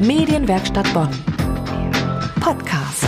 [0.00, 1.08] Medienwerkstatt Bonn.
[2.40, 3.06] Podcast.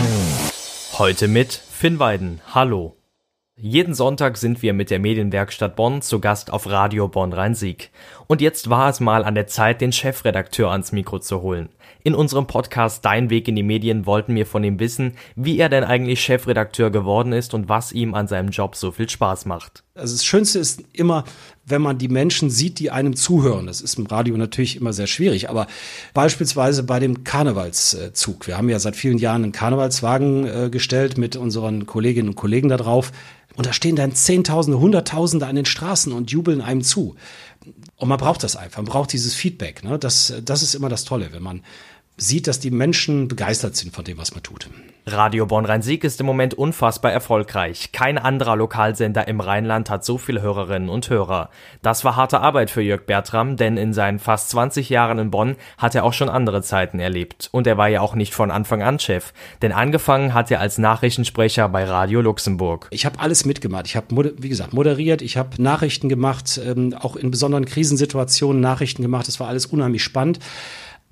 [0.97, 2.41] Heute mit Finn Weiden.
[2.53, 2.97] Hallo.
[3.55, 7.91] Jeden Sonntag sind wir mit der Medienwerkstatt Bonn zu Gast auf Radio Bonn Rhein-Sieg.
[8.25, 11.69] Und jetzt war es mal an der Zeit, den Chefredakteur ans Mikro zu holen.
[12.03, 15.69] In unserem Podcast Dein Weg in die Medien wollten wir von ihm wissen, wie er
[15.69, 19.83] denn eigentlich Chefredakteur geworden ist und was ihm an seinem Job so viel Spaß macht.
[19.99, 21.25] Also das Schönste ist immer,
[21.65, 23.67] wenn man die Menschen sieht, die einem zuhören.
[23.67, 25.67] Das ist im Radio natürlich immer sehr schwierig, aber
[26.13, 28.47] beispielsweise bei dem Karnevalszug.
[28.47, 32.69] Wir haben ja seit vielen Jahren einen Karnevalswagen äh, gestellt mit unseren Kolleginnen und Kollegen
[32.69, 33.11] da drauf.
[33.55, 37.15] Und da stehen dann Zehntausende, Hunderttausende an den Straßen und jubeln einem zu.
[37.97, 39.83] Und man braucht das einfach, man braucht dieses Feedback.
[39.83, 39.99] Ne?
[39.99, 41.61] Das, das ist immer das Tolle, wenn man
[42.19, 44.69] sieht, dass die Menschen begeistert sind von dem, was man tut.
[45.05, 47.91] Radio Bonn-Rhein-Sieg ist im Moment unfassbar erfolgreich.
[47.91, 51.49] Kein anderer Lokalsender im Rheinland hat so viele Hörerinnen und Hörer.
[51.81, 55.55] Das war harte Arbeit für Jörg Bertram, denn in seinen fast 20 Jahren in Bonn
[55.77, 57.49] hat er auch schon andere Zeiten erlebt.
[57.51, 60.77] Und er war ja auch nicht von Anfang an Chef, denn angefangen hat er als
[60.77, 62.87] Nachrichtensprecher bei Radio Luxemburg.
[62.91, 63.87] Ich habe alles mitgemacht.
[63.87, 69.01] Ich habe, wie gesagt, moderiert, ich habe Nachrichten gemacht, ähm, auch in besonderen Krisensituationen Nachrichten
[69.01, 69.27] gemacht.
[69.27, 70.39] Das war alles unheimlich spannend.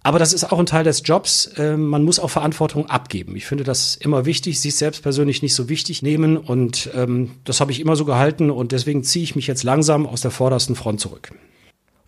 [0.08, 1.52] Aber das ist auch ein Teil des Jobs.
[1.58, 3.36] Ähm, man muss auch Verantwortung abgeben.
[3.36, 6.38] Ich finde das immer wichtig, sich selbst persönlich nicht so wichtig nehmen.
[6.38, 8.50] Und ähm, das habe ich immer so gehalten.
[8.50, 11.33] Und deswegen ziehe ich mich jetzt langsam aus der vordersten Front zurück.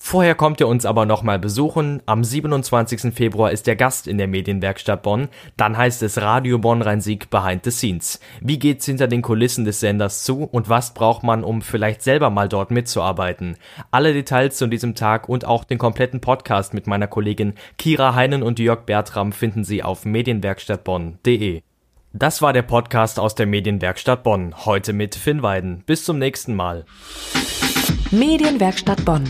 [0.02, 2.02] Vorher kommt er uns aber nochmal besuchen.
[2.05, 3.14] Am 27.
[3.14, 5.28] Februar ist der Gast in der Medienwerkstatt Bonn.
[5.58, 8.20] Dann heißt es Radio Bonn Rhein-Sieg Behind the Scenes.
[8.39, 12.30] Wie geht's hinter den Kulissen des Senders zu und was braucht man, um vielleicht selber
[12.30, 13.58] mal dort mitzuarbeiten?
[13.92, 18.42] Alle Details zu diesem Tag und auch den kompletten Podcast mit meiner Kollegin Kira Heinen
[18.42, 21.61] und Jörg Bertram finden Sie auf medienwerkstattbonn.de.
[22.14, 24.55] Das war der Podcast aus der Medienwerkstatt Bonn.
[24.66, 25.83] Heute mit Finn Weiden.
[25.86, 26.86] Bis zum nächsten Mal.
[28.09, 29.30] Medienwerkstatt Bonn.